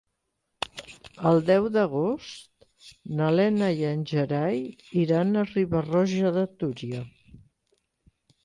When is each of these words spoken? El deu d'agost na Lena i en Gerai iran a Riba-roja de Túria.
El 1.31 1.35
deu 1.49 1.67
d'agost 1.75 2.65
na 3.19 3.29
Lena 3.35 3.69
i 3.83 3.87
en 3.91 4.01
Gerai 4.13 4.59
iran 5.05 5.43
a 5.43 5.47
Riba-roja 5.53 6.33
de 6.39 6.49
Túria. 6.63 7.07